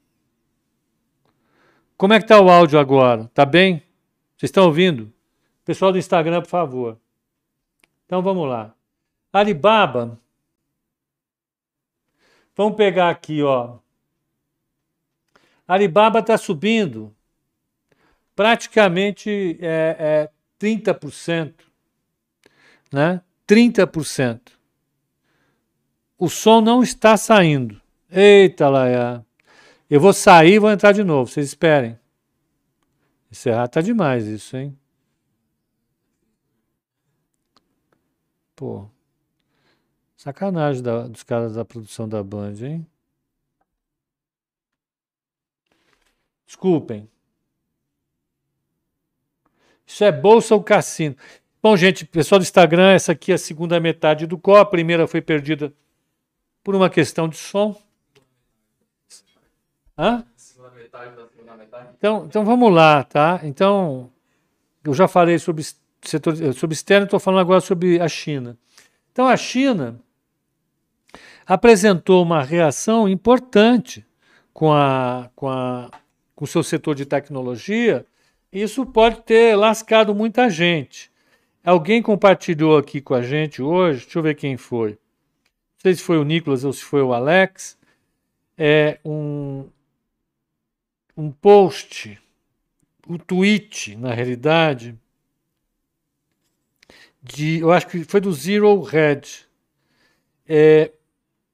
Como 1.96 2.12
é 2.12 2.20
que 2.20 2.26
tá 2.26 2.38
o 2.38 2.50
áudio 2.50 2.78
agora? 2.78 3.24
Tá 3.32 3.46
bem? 3.46 3.82
Vocês 4.36 4.50
estão 4.50 4.66
ouvindo? 4.66 5.10
Pessoal 5.64 5.90
do 5.90 5.96
Instagram, 5.96 6.42
por 6.42 6.50
favor. 6.50 6.98
Então 8.04 8.20
vamos 8.20 8.46
lá. 8.46 8.74
Alibaba. 9.32 10.20
Vamos 12.54 12.76
pegar 12.76 13.08
aqui, 13.08 13.42
ó. 13.42 13.78
Alibaba 15.66 16.18
está 16.18 16.36
subindo 16.36 17.14
praticamente 18.36 19.58
é, 19.62 19.96
é 19.98 20.30
30%, 20.60 21.54
né? 22.92 23.22
30% 23.48 24.57
o 26.18 26.28
som 26.28 26.60
não 26.60 26.82
está 26.82 27.16
saindo. 27.16 27.80
Eita, 28.10 28.68
Laia. 28.68 29.24
Eu 29.88 30.00
vou 30.00 30.12
sair 30.12 30.54
e 30.54 30.58
vou 30.58 30.70
entrar 30.70 30.92
de 30.92 31.04
novo, 31.04 31.30
vocês 31.30 31.46
esperem. 31.46 31.98
Encerrar 33.30 33.68
tá 33.68 33.80
demais 33.80 34.26
isso, 34.26 34.56
hein? 34.56 34.76
Pô. 38.56 38.88
Sacanagem 40.16 40.82
da, 40.82 41.06
dos 41.06 41.22
caras 41.22 41.54
da 41.54 41.64
produção 41.64 42.08
da 42.08 42.22
Band, 42.22 42.54
hein? 42.60 42.86
Desculpem. 46.44 47.08
Isso 49.86 50.02
é 50.02 50.10
bolsa 50.10 50.54
ou 50.54 50.62
cassino? 50.62 51.16
Bom, 51.62 51.76
gente, 51.76 52.04
pessoal 52.04 52.38
do 52.38 52.42
Instagram, 52.42 52.92
essa 52.92 53.12
aqui 53.12 53.32
é 53.32 53.36
a 53.36 53.38
segunda 53.38 53.78
metade 53.78 54.26
do 54.26 54.36
copo. 54.36 54.58
A 54.58 54.66
primeira 54.66 55.06
foi 55.06 55.20
perdida 55.20 55.72
por 56.62 56.74
uma 56.74 56.90
questão 56.90 57.28
de 57.28 57.36
som. 57.36 57.80
Hã? 59.96 60.24
Então, 61.96 62.24
então 62.26 62.44
vamos 62.44 62.72
lá, 62.72 63.02
tá? 63.04 63.40
Então, 63.42 64.10
eu 64.84 64.94
já 64.94 65.08
falei 65.08 65.38
sobre 65.38 65.64
setor 66.02 66.36
sobre 66.54 66.74
externo, 66.74 67.04
estou 67.04 67.18
falando 67.18 67.40
agora 67.40 67.60
sobre 67.60 68.00
a 68.00 68.08
China. 68.08 68.56
Então, 69.10 69.26
a 69.26 69.36
China 69.36 70.00
apresentou 71.46 72.22
uma 72.22 72.42
reação 72.42 73.08
importante 73.08 74.06
com 74.52 74.72
a, 74.72 75.30
com 75.34 75.48
a 75.48 75.90
com 76.38 76.44
o 76.44 76.48
seu 76.48 76.62
setor 76.62 76.94
de 76.94 77.04
tecnologia. 77.04 78.06
Isso 78.52 78.86
pode 78.86 79.22
ter 79.22 79.56
lascado 79.56 80.14
muita 80.14 80.48
gente. 80.48 81.10
Alguém 81.64 82.00
compartilhou 82.00 82.78
aqui 82.78 83.00
com 83.00 83.12
a 83.12 83.22
gente 83.22 83.60
hoje, 83.60 84.02
deixa 84.02 84.20
eu 84.20 84.22
ver 84.22 84.36
quem 84.36 84.56
foi 84.56 84.96
não 85.78 85.82
sei 85.82 85.94
se 85.94 86.02
foi 86.02 86.18
o 86.18 86.24
Nicolas 86.24 86.64
ou 86.64 86.72
se 86.72 86.82
foi 86.82 87.02
o 87.02 87.14
Alex, 87.14 87.78
é 88.56 88.98
um, 89.04 89.70
um 91.16 91.30
post, 91.30 92.20
um 93.08 93.16
tweet, 93.16 93.94
na 93.94 94.12
realidade, 94.12 94.98
de, 97.22 97.60
eu 97.60 97.70
acho 97.70 97.86
que 97.86 98.02
foi 98.02 98.20
do 98.20 98.32
Zero 98.32 98.80
Red, 98.82 99.22
é, 100.48 100.90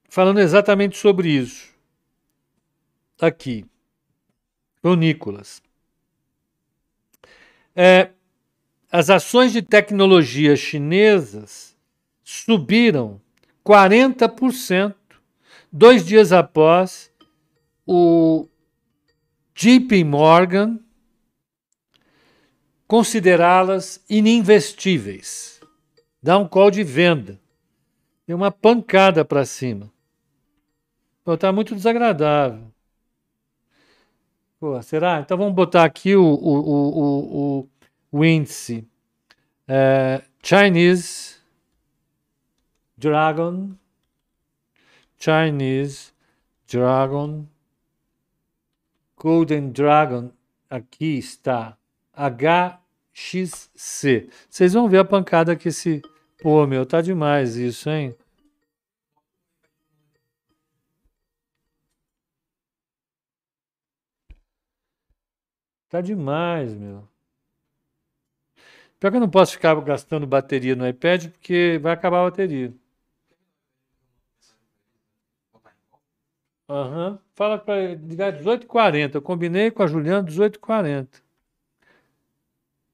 falando 0.08 0.40
exatamente 0.40 0.96
sobre 0.96 1.28
isso. 1.28 1.74
Aqui, 3.20 3.66
o 4.82 4.94
Nicolas. 4.94 5.62
É, 7.76 8.10
as 8.90 9.10
ações 9.10 9.52
de 9.52 9.60
tecnologia 9.60 10.56
chinesas 10.56 11.76
subiram 12.22 13.20
40%, 13.64 14.94
dois 15.72 16.04
dias 16.04 16.32
após 16.32 17.10
o 17.86 18.46
JP 19.54 20.04
Morgan 20.04 20.78
considerá-las 22.86 24.04
ininvestíveis. 24.08 25.60
Dá 26.22 26.38
um 26.38 26.46
call 26.46 26.70
de 26.70 26.82
venda. 26.82 27.40
Deu 28.26 28.36
uma 28.36 28.50
pancada 28.50 29.24
para 29.24 29.44
cima. 29.44 29.90
Está 31.26 31.52
muito 31.52 31.74
desagradável. 31.74 32.72
Pô, 34.60 34.80
será? 34.82 35.20
Então 35.20 35.36
vamos 35.36 35.54
botar 35.54 35.84
aqui 35.84 36.14
o, 36.14 36.22
o, 36.22 36.58
o, 36.60 37.60
o, 37.60 37.68
o 38.12 38.24
índice. 38.24 38.86
É, 39.66 40.22
Chinese 40.42 41.33
Dragon, 42.96 43.76
Chinese 45.18 46.12
Dragon, 46.66 47.46
Golden 49.16 49.70
Dragon, 49.72 50.30
aqui 50.68 51.18
está 51.18 51.76
HXC. 52.12 52.78
Vocês 54.48 54.72
vão 54.72 54.88
ver 54.88 54.98
a 54.98 55.04
pancada 55.04 55.56
que 55.56 55.68
esse. 55.68 56.02
Pô, 56.42 56.66
meu, 56.66 56.84
tá 56.84 57.00
demais 57.00 57.56
isso, 57.56 57.88
hein? 57.90 58.14
Tá 65.88 66.00
demais, 66.00 66.74
meu. 66.74 67.08
Pior 68.98 69.10
que 69.10 69.16
eu 69.16 69.20
não 69.20 69.30
posso 69.30 69.52
ficar 69.52 69.74
gastando 69.80 70.26
bateria 70.26 70.74
no 70.74 70.86
iPad 70.88 71.28
porque 71.28 71.78
vai 71.82 71.92
acabar 71.92 72.20
a 72.20 72.30
bateria. 72.30 72.74
Aham. 76.68 77.18
Fala 77.34 77.58
para 77.58 77.94
ligar 77.94 78.32
18h40. 78.32 79.16
Eu 79.16 79.22
combinei 79.22 79.70
com 79.70 79.82
a 79.82 79.86
Juliana 79.86 80.26
18h40. 80.26 81.08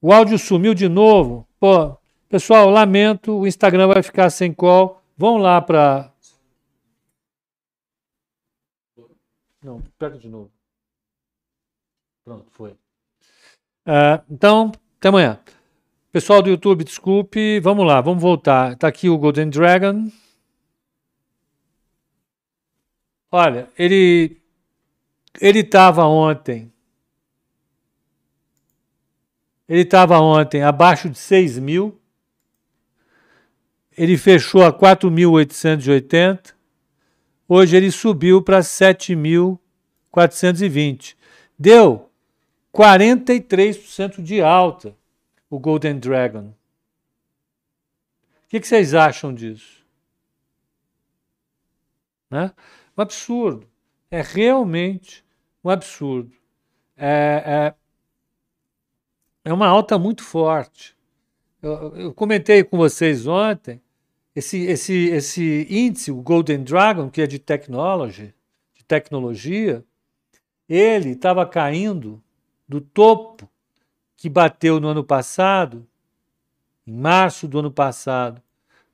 O 0.02 0.12
áudio 0.12 0.38
sumiu 0.38 0.74
de 0.74 0.88
novo. 0.88 1.46
Pô, 1.58 1.96
pessoal, 2.28 2.70
lamento, 2.70 3.38
o 3.38 3.46
Instagram 3.46 3.86
vai 3.88 4.02
ficar 4.02 4.30
sem 4.30 4.52
call. 4.52 5.02
Vão 5.16 5.36
lá 5.36 5.60
para. 5.60 6.10
Não, 9.62 9.82
pega 9.98 10.18
de 10.18 10.28
novo. 10.28 10.50
Pronto, 12.24 12.46
foi. 12.50 12.70
Uh, 12.70 14.24
então, 14.30 14.72
até 14.98 15.08
amanhã. 15.08 15.38
Pessoal 16.10 16.42
do 16.42 16.48
YouTube, 16.48 16.82
desculpe. 16.82 17.60
Vamos 17.60 17.86
lá, 17.86 18.00
vamos 18.00 18.22
voltar. 18.22 18.72
Está 18.72 18.88
aqui 18.88 19.08
o 19.10 19.18
Golden 19.18 19.50
Dragon. 19.50 20.10
Olha, 23.30 23.70
ele 23.78 24.40
ele 25.40 25.60
estava 25.60 26.04
ontem. 26.06 26.72
Ele 29.68 29.82
estava 29.82 30.18
ontem 30.18 30.62
abaixo 30.62 31.08
de 31.08 31.16
6 31.18 31.58
mil. 31.58 31.96
Ele 33.96 34.18
fechou 34.18 34.64
a 34.64 34.72
4.880. 34.72 36.54
Hoje 37.48 37.76
ele 37.76 37.92
subiu 37.92 38.42
para 38.42 38.58
7.420. 38.60 41.16
Deu 41.58 42.10
43% 42.72 44.22
de 44.22 44.40
alta 44.40 44.96
o 45.48 45.58
Golden 45.58 45.98
Dragon. 45.98 46.48
O 46.48 46.54
que, 48.48 48.60
que 48.60 48.66
vocês 48.66 48.94
acham 48.94 49.34
disso? 49.34 49.84
Né? 52.30 52.52
Um 53.00 53.02
absurdo. 53.02 53.66
É 54.10 54.20
realmente 54.20 55.24
um 55.64 55.70
absurdo. 55.70 56.36
É, 56.94 57.42
é, 57.46 57.74
é 59.42 59.52
uma 59.54 59.66
alta 59.66 59.98
muito 59.98 60.22
forte. 60.22 60.94
Eu, 61.62 61.96
eu, 61.96 62.14
comentei 62.14 62.62
com 62.62 62.76
vocês 62.76 63.26
ontem 63.26 63.80
esse, 64.36 64.66
esse, 64.66 65.08
esse 65.08 65.66
índice, 65.70 66.12
o 66.12 66.20
Golden 66.20 66.62
Dragon, 66.62 67.08
que 67.08 67.22
é 67.22 67.26
de 67.26 67.38
technology, 67.38 68.34
de 68.74 68.84
tecnologia, 68.84 69.82
ele 70.68 71.12
estava 71.12 71.46
caindo 71.46 72.22
do 72.68 72.82
topo 72.82 73.48
que 74.14 74.28
bateu 74.28 74.78
no 74.78 74.88
ano 74.88 75.02
passado, 75.02 75.88
em 76.86 76.92
março 76.92 77.48
do 77.48 77.60
ano 77.60 77.70
passado, 77.70 78.42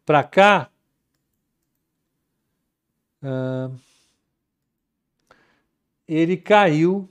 para 0.05 0.23
cá. 0.23 0.71
Uh, 3.21 3.96
ele 6.09 6.37
caiu 6.37 7.09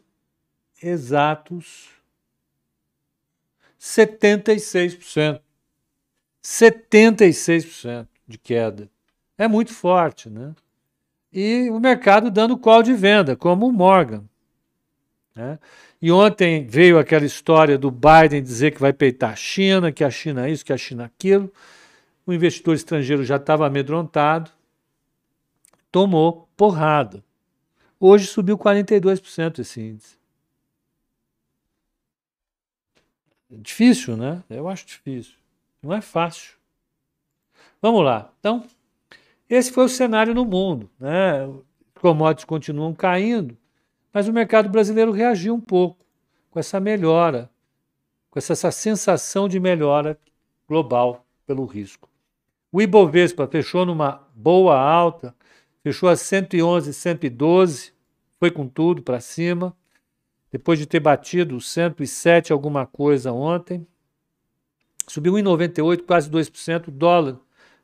exatos 0.81 1.89
76%. 3.79 5.39
76% 6.43 8.07
de 8.27 8.37
queda. 8.37 8.89
É 9.37 9.47
muito 9.47 9.73
forte, 9.73 10.29
né? 10.29 10.53
E 11.33 11.69
o 11.69 11.79
mercado 11.79 12.31
dando 12.31 12.57
call 12.57 12.81
de 12.81 12.93
venda, 12.93 13.35
como 13.35 13.67
o 13.67 13.71
Morgan. 13.71 14.23
Né? 15.35 15.59
E 16.01 16.11
ontem 16.11 16.65
veio 16.65 16.97
aquela 16.97 17.25
história 17.25 17.77
do 17.77 17.91
Biden 17.91 18.41
dizer 18.41 18.71
que 18.71 18.79
vai 18.79 18.93
peitar 18.93 19.31
a 19.33 19.35
China, 19.35 19.91
que 19.91 20.03
a 20.03 20.09
China 20.09 20.47
é 20.47 20.51
isso, 20.51 20.63
que 20.63 20.71
a 20.71 20.77
China 20.77 21.03
é 21.03 21.05
aquilo. 21.07 21.51
O 22.25 22.33
investidor 22.33 22.75
estrangeiro 22.75 23.23
já 23.23 23.35
estava 23.35 23.67
amedrontado, 23.67 24.51
tomou 25.91 26.47
porrada. 26.55 27.23
Hoje 28.07 28.27
subiu 28.27 28.55
42% 28.55 29.57
esse 29.57 29.81
índice. 29.81 30.15
Difícil, 33.49 34.15
né? 34.15 34.43
Eu 34.47 34.67
acho 34.67 34.85
difícil. 34.85 35.33
Não 35.81 35.91
é 35.91 36.01
fácil. 36.01 36.53
Vamos 37.81 38.05
lá. 38.05 38.31
Então, 38.39 38.63
esse 39.49 39.71
foi 39.71 39.85
o 39.85 39.89
cenário 39.89 40.35
no 40.35 40.45
mundo. 40.45 40.87
Né? 40.99 41.47
Os 41.47 41.63
commodities 41.99 42.45
continuam 42.45 42.93
caindo, 42.93 43.57
mas 44.13 44.27
o 44.27 44.33
mercado 44.33 44.69
brasileiro 44.69 45.11
reagiu 45.11 45.55
um 45.55 45.59
pouco 45.59 46.05
com 46.51 46.59
essa 46.59 46.79
melhora, 46.79 47.49
com 48.29 48.37
essa, 48.37 48.53
essa 48.53 48.69
sensação 48.69 49.49
de 49.49 49.59
melhora 49.59 50.15
global 50.67 51.25
pelo 51.47 51.65
risco. 51.65 52.07
O 52.71 52.79
Ibovespa 52.79 53.47
fechou 53.47 53.83
numa 53.83 54.27
boa 54.35 54.79
alta, 54.79 55.35
fechou 55.81 56.07
a 56.07 56.15
111, 56.15 56.93
112, 56.93 57.94
foi 58.45 58.51
com 58.51 58.67
tudo 58.67 59.01
para 59.01 59.19
cima 59.19 59.75
depois 60.51 60.77
de 60.77 60.85
ter 60.85 60.99
batido 60.99 61.59
107 61.59 62.53
alguma 62.53 62.85
coisa 62.85 63.31
ontem. 63.31 63.87
Subiu 65.07 65.33
1,98, 65.33 66.05
quase 66.05 66.29
2%. 66.29 66.89
O 66.89 66.91
dólar 66.91 67.39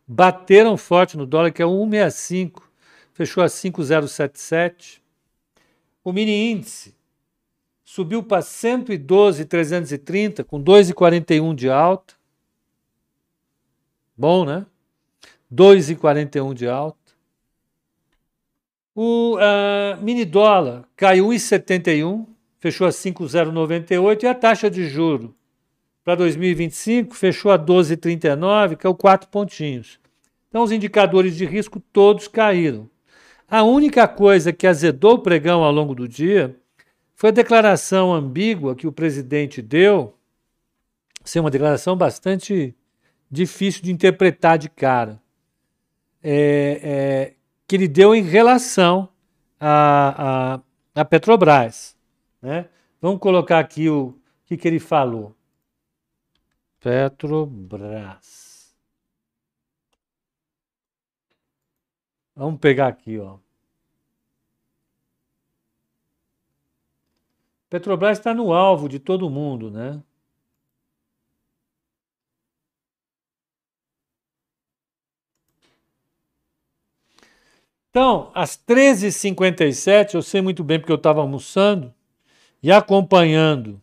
bateram 0.07 0.77
forte 0.77 1.17
no 1.17 1.25
dólar, 1.25 1.51
que 1.51 1.63
é 1.63 1.65
1,65, 1.65 2.61
fechou 3.11 3.43
a 3.43 3.49
5,077. 3.49 5.01
O 6.03 6.13
mini 6.13 6.51
índice 6.51 6.93
subiu 7.83 8.21
para 8.21 8.43
112,330, 8.43 10.43
com 10.43 10.63
2,41 10.63 11.55
de 11.55 11.71
alta. 11.71 12.13
Bom, 14.15 14.45
né? 14.45 14.67
2,41 15.51 16.53
de 16.53 16.67
alta. 16.67 17.00
O 18.93 19.37
uh, 19.37 20.01
mini 20.01 20.25
dólar 20.25 20.83
caiu 20.95 21.27
1,71, 21.27 22.25
fechou 22.59 22.87
a 22.87 22.91
5,098 22.91 24.25
e 24.25 24.27
a 24.27 24.35
taxa 24.35 24.69
de 24.69 24.87
juro 24.87 25.35
para 26.03 26.15
2025 26.15 27.15
fechou 27.15 27.51
a 27.51 27.59
12,39, 27.59 28.75
que 28.75 28.87
é 28.87 28.89
o 28.89 28.95
4 28.95 29.29
pontinhos. 29.29 29.99
Então 30.49 30.63
os 30.63 30.71
indicadores 30.71 31.35
de 31.35 31.45
risco 31.45 31.79
todos 31.79 32.27
caíram. 32.27 32.89
A 33.47 33.63
única 33.63 34.07
coisa 34.07 34.51
que 34.51 34.65
azedou 34.65 35.15
o 35.15 35.19
pregão 35.19 35.63
ao 35.63 35.71
longo 35.71 35.93
do 35.93 36.07
dia 36.07 36.55
foi 37.15 37.29
a 37.29 37.33
declaração 37.33 38.13
ambígua 38.13 38.75
que 38.75 38.87
o 38.87 38.91
presidente 38.91 39.61
deu, 39.61 40.15
ser 41.23 41.39
uma 41.39 41.51
declaração 41.51 41.95
bastante 41.95 42.75
difícil 43.29 43.83
de 43.83 43.91
interpretar 43.91 44.57
de 44.57 44.69
cara, 44.69 45.21
é, 46.23 46.81
é, 46.83 47.33
que 47.71 47.77
ele 47.77 47.87
deu 47.87 48.13
em 48.13 48.21
relação 48.21 49.07
a, 49.57 50.57
a, 50.95 51.01
a 51.01 51.05
Petrobras. 51.05 51.97
Né? 52.41 52.69
Vamos 52.99 53.21
colocar 53.21 53.59
aqui 53.59 53.87
o 53.89 54.19
que, 54.43 54.57
que 54.57 54.67
ele 54.67 54.77
falou. 54.77 55.33
Petrobras. 56.81 58.75
Vamos 62.35 62.59
pegar 62.59 62.87
aqui, 62.87 63.17
ó. 63.17 63.37
Petrobras 67.69 68.17
está 68.17 68.33
no 68.33 68.51
alvo 68.51 68.89
de 68.89 68.99
todo 68.99 69.29
mundo, 69.29 69.71
né? 69.71 70.03
Então, 77.91 78.31
às 78.33 78.57
13h57, 78.57 80.15
eu 80.15 80.21
sei 80.21 80.41
muito 80.41 80.63
bem 80.63 80.79
porque 80.79 80.91
eu 80.91 80.97
estava 80.97 81.19
almoçando, 81.21 81.93
e 82.63 82.71
acompanhando 82.71 83.81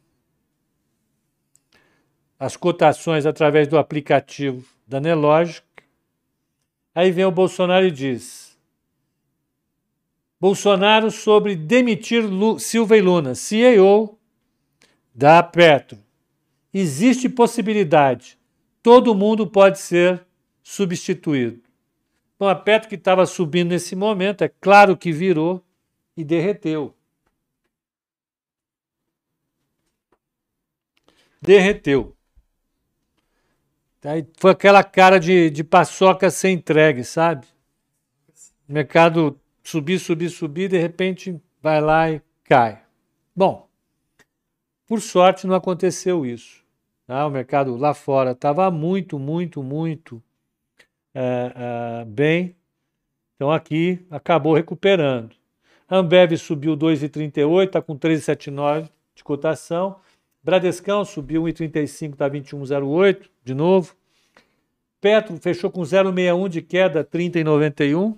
as 2.39 2.57
cotações 2.57 3.27
através 3.27 3.67
do 3.67 3.77
aplicativo 3.77 4.65
da 4.87 5.01
Nelogic, 5.01 5.67
aí 6.95 7.11
vem 7.11 7.25
o 7.25 7.31
Bolsonaro 7.31 7.87
e 7.87 7.91
diz: 7.91 8.57
Bolsonaro 10.41 11.11
sobre 11.11 11.57
demitir 11.57 12.25
Lu, 12.25 12.59
Silva 12.59 12.97
e 12.97 13.01
Luna, 13.01 13.35
CEO 13.35 14.19
da 15.13 15.43
Petro. 15.43 15.99
Existe 16.73 17.29
possibilidade. 17.29 18.39
Todo 18.83 19.15
mundo 19.15 19.47
pode 19.47 19.81
ser 19.81 20.25
substituído. 20.63 21.68
Bom, 22.39 22.49
a 22.49 22.55
Petro 22.55 22.89
que 22.89 22.95
estava 22.95 23.27
subindo 23.27 23.71
nesse 23.71 23.97
momento, 23.97 24.43
é 24.43 24.49
claro 24.49 24.97
que 24.97 25.11
virou 25.11 25.65
e 26.17 26.25
derreteu. 26.25 26.95
derreteu. 31.41 32.15
Aí 34.05 34.27
foi 34.39 34.53
aquela 34.53 34.83
cara 34.85 35.19
de, 35.19 35.51
de 35.51 35.65
paçoca 35.65 36.31
sem 36.31 36.55
entregue, 36.55 37.05
sabe? 37.05 37.47
Mercado 38.69 39.39
subir, 39.63 39.99
subir, 39.99 40.31
subir, 40.31 40.69
de 40.69 40.79
repente 40.79 41.41
vai 41.61 41.81
lá 41.81 42.11
e 42.11 42.23
cai. 42.45 42.83
Bom, 43.35 43.69
por 44.87 45.01
sorte 45.01 45.47
não 45.47 45.55
aconteceu 45.55 46.25
isso. 46.25 46.65
Tá? 47.07 47.27
O 47.27 47.31
mercado 47.31 47.77
lá 47.77 47.93
fora 47.93 48.33
estava 48.33 48.71
muito, 48.71 49.19
muito, 49.19 49.63
muito 49.63 50.23
é, 51.15 51.53
é, 51.55 52.05
bem. 52.05 52.55
Então 53.37 53.51
aqui 53.51 54.05
acabou 54.11 54.55
recuperando. 54.55 55.35
Ambev 55.91 56.37
subiu 56.37 56.77
2,38, 56.77 57.67
está 57.67 57.81
com 57.81 57.97
3,79 57.97 58.91
de 59.15 59.25
cotação. 59.25 59.97
Bradescão 60.43 61.03
subiu 61.05 61.45
1,35, 61.45 62.13
está 62.13 62.29
21,08 62.29 63.31
de 63.45 63.55
novo. 63.55 63.95
Petro 65.01 65.37
fechou 65.39 65.71
com 65.71 65.83
0,61 65.83 66.49
de 66.49 66.61
queda, 66.63 67.05
30,91. 67.05 68.17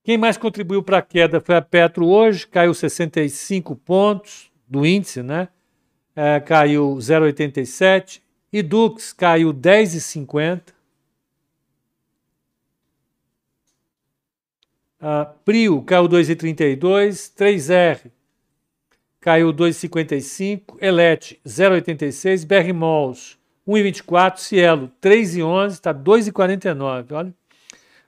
Quem 0.04 0.16
mais 0.16 0.36
contribuiu 0.36 0.84
para 0.84 0.98
a 0.98 1.02
queda 1.02 1.40
foi 1.40 1.56
a 1.56 1.62
Petro 1.62 2.06
hoje, 2.06 2.46
caiu 2.46 2.72
65 2.72 3.74
pontos 3.74 4.52
do 4.68 4.86
índice, 4.86 5.20
né? 5.20 5.48
É, 6.14 6.38
caiu 6.38 6.96
0,87. 6.96 8.22
E 8.52 8.62
Dux 8.62 9.12
caiu 9.12 9.52
10,50. 9.52 10.72
Uh, 15.02 15.26
Prio 15.44 15.82
caiu 15.82 16.08
2,32, 16.08 17.32
3R 17.36 18.08
caiu 19.20 19.52
2,55, 19.52 20.76
Elet 20.80 21.40
0,86, 21.44 22.46
BR 22.46 22.72
Malls 22.72 23.36
1,24, 23.66 24.38
Cielo 24.38 24.92
3,11, 25.02 25.72
está 25.72 25.92
2,49, 25.92 27.12
olha. 27.12 27.34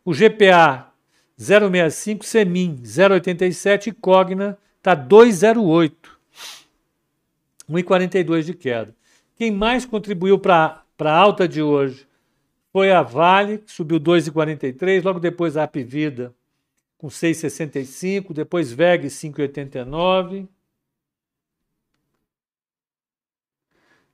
O 0.04 0.12
GPA 0.12 0.92
0,65, 1.36 2.22
Semin 2.22 2.76
0,87 2.84 3.88
e 3.88 3.92
Cogna 3.92 4.56
está 4.76 4.94
2,08, 4.94 5.92
1,42 7.68 8.42
de 8.44 8.54
queda. 8.54 8.94
Quem 9.34 9.50
mais 9.50 9.84
contribuiu 9.84 10.38
para 10.38 10.84
a 11.00 11.10
alta 11.10 11.48
de 11.48 11.60
hoje 11.60 12.06
foi 12.72 12.92
a 12.92 13.02
Vale, 13.02 13.58
que 13.58 13.72
subiu 13.72 13.98
2,43, 13.98 15.02
logo 15.02 15.18
depois 15.18 15.56
a 15.56 15.64
Apivida 15.64 16.32
com 17.04 17.08
6,65, 17.08 18.32
depois 18.32 18.72
VEG 18.72 19.08
5,89. 19.08 20.48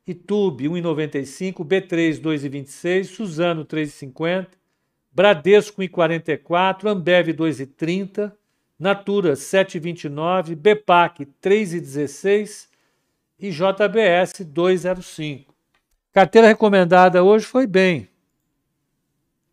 Itube 0.05 0.65
1,95, 0.65 1.65
B3 1.65 2.21
2,26, 2.21 3.05
Suzano 3.05 3.65
3,50, 3.65 4.49
Bradesco 5.13 5.81
1,44, 5.81 6.89
Ambev 6.89 7.29
2,30, 7.29 8.33
Natura 8.77 9.35
7,29, 9.35 10.57
Bepac 10.57 11.25
3,16 11.41 12.67
e 13.39 13.51
JBS 13.51 14.33
2,05. 14.41 15.47
Carteira 16.13 16.49
recomendada 16.49 17.23
hoje 17.23 17.47
foi 17.47 17.69
bem. 17.69 18.01
Vou 18.01 18.09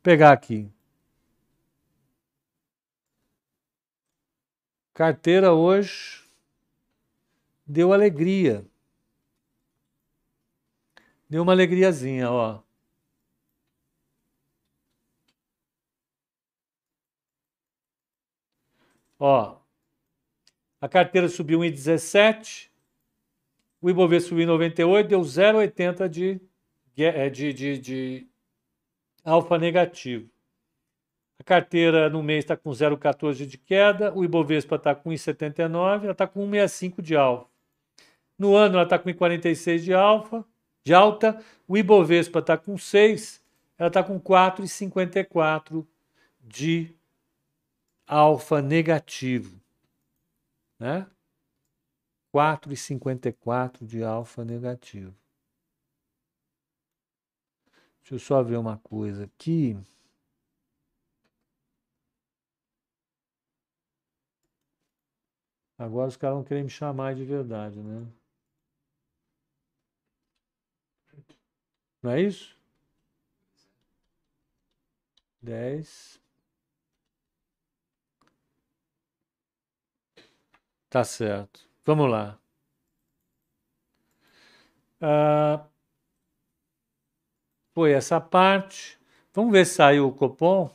pegar 0.02 0.32
aqui. 0.32 0.71
Carteira 4.97 5.53
hoje 5.53 6.23
deu 7.63 7.93
alegria. 7.93 8.65
Deu 11.29 11.43
uma 11.43 11.51
alegriazinha, 11.51 12.31
ó. 12.31 12.63
Ó, 19.19 19.60
a 20.81 20.89
carteira 20.89 21.29
subiu 21.29 21.63
em 21.63 21.69
17, 21.69 22.71
o 23.79 23.91
Ibovespa 23.91 24.29
subiu 24.29 24.45
em 24.45 24.47
98, 24.47 25.07
deu 25.07 25.21
0,80 25.21 26.10
de, 26.10 26.41
é, 26.97 27.29
de, 27.29 27.53
de, 27.53 27.77
de 27.77 28.27
alfa 29.23 29.60
negativo. 29.60 30.27
A 31.39 31.43
carteira 31.43 32.10
no 32.10 32.23
mês 32.23 32.43
está 32.43 32.58
com 32.58 32.71
0,14 32.71 33.45
de 33.45 33.58
queda, 33.58 34.13
o 34.13 34.23
Ibovespa 34.23 34.76
está 34.76 34.95
com 34.95 35.12
1,79, 35.12 36.04
ela 36.04 36.12
está 36.12 36.28
com 36.28 36.50
1,65 36.50 37.02
de 37.02 37.15
alfa. 37.15 37.47
No 38.38 38.56
ano 38.56 38.76
ela 38.76 38.84
está 38.84 38.97
com 38.97 39.10
1,46 39.10 39.80
de 39.80 39.93
alfa, 39.93 40.45
de 40.84 40.93
alta, 40.93 41.43
o 41.67 41.78
Ibovespa 41.78 42.39
está 42.39 42.58
com 42.58 42.78
6, 42.78 43.41
ela 43.78 43.88
está 43.88 44.04
com 44.04 44.19
4,54 44.19 45.86
de 46.41 46.95
alfa 48.08 48.62
negativo. 48.62 49.60
Né? 50.80 51.06
4,54 52.34 53.86
de 53.86 54.04
alfa 54.04 54.45
negativo. 54.45 55.15
Deixa 58.02 58.15
eu 58.15 58.19
só 58.19 58.41
ver 58.41 58.58
uma 58.58 58.78
coisa 58.78 59.26
aqui. 59.26 59.78
Agora 65.78 66.08
os 66.08 66.18
caras 66.18 66.36
vão 66.36 66.44
querer 66.44 66.63
me 66.63 66.70
chamar 66.70 67.16
de 67.16 67.24
verdade, 67.24 67.80
né? 67.80 68.06
Não 72.02 72.12
é 72.12 72.22
isso? 72.22 72.58
10. 75.42 76.20
Tá 80.90 81.04
certo. 81.04 81.62
Vamos 81.86 82.10
lá. 82.10 82.38
Ah, 85.02 85.68
foi 87.74 87.94
essa 87.94 88.20
parte. 88.20 89.00
Vamos 89.34 89.52
ver 89.52 89.66
se 89.66 89.76
saiu 89.76 90.08
o 90.08 90.13
Copom. 90.13 90.70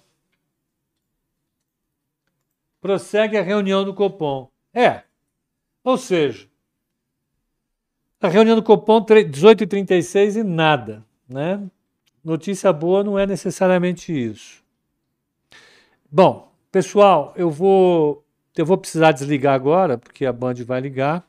Prossegue 2.83 3.39
a 3.39 3.43
reunião 3.43 3.83
do 3.83 3.95
Copom. 3.95 4.52
É. 4.75 5.03
Ou 5.85 5.99
seja, 5.99 6.49
a 8.21 8.29
reunião 8.29 8.57
do 8.57 8.63
Copom 8.63 9.05
18h36 9.05 10.41
e 10.41 10.45
nada. 10.45 11.05
Né? 11.29 11.61
Notícia 12.25 12.73
boa 12.73 13.03
não 13.03 13.19
é 13.19 13.27
necessariamente 13.27 14.13
isso. 14.13 14.63
Bom, 16.11 16.53
pessoal, 16.71 17.33
eu 17.37 17.51
vou 17.51 18.25
eu 18.57 18.67
vou 18.67 18.77
precisar 18.77 19.13
desligar 19.13 19.55
agora, 19.55 19.97
porque 19.97 20.27
a 20.27 20.33
Band 20.33 20.55
vai 20.67 20.81
ligar. 20.81 21.27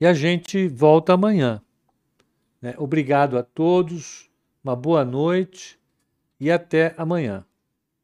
E 0.00 0.06
a 0.06 0.14
gente 0.14 0.68
volta 0.68 1.14
amanhã. 1.14 1.60
Né? 2.62 2.74
Obrigado 2.78 3.36
a 3.36 3.42
todos, 3.42 4.30
uma 4.62 4.76
boa 4.76 5.04
noite 5.04 5.78
e 6.38 6.50
até 6.50 6.94
amanhã. 6.96 7.44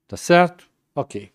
Tá 0.08 0.16
certo? 0.16 0.68
Ok. 0.94 1.33